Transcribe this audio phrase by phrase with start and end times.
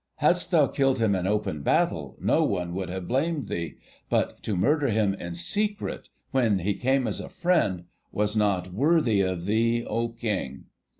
[0.15, 3.75] Hadst thou killed him in open battle, no one could have blamed thee,
[4.09, 9.21] but to murder him in secret when he came as a friend was not worthy
[9.21, 10.65] of thee, O King.